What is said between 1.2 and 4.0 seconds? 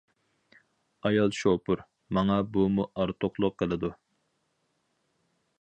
شوپۇر: ماڭا بۇمۇ ئارتۇقلۇق قىلىدۇ.